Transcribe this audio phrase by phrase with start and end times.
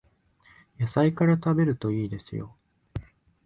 [0.79, 2.55] 野菜から食べるといいですよ